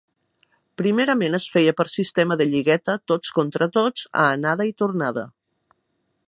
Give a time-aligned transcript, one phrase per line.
[0.81, 5.29] Primerament es feia per sistema de lligueta tots contra tots a anada i tornada.